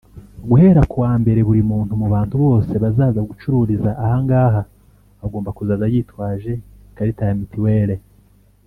[0.47, 4.61] Guhera ku wa mbere buri muntu mu bantu bose bazaza gucururiza ahangaha
[5.25, 6.51] agomba kuzaza yitwaje
[6.91, 7.95] ikarita ya mituwere